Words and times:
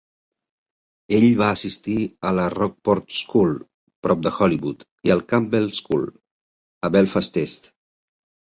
Ell 1.17 1.25
va 1.41 1.49
assistir 1.57 1.97
a 2.29 2.31
la 2.37 2.45
Rockport 2.53 3.13
School, 3.17 3.53
prop 4.07 4.25
de 4.29 4.33
Hollywood 4.39 4.83
i 5.11 5.15
al 5.17 5.23
Campbell 5.35 5.71
School, 5.83 6.11
a 6.89 6.93
Belfast 6.99 7.43
est. 7.45 7.75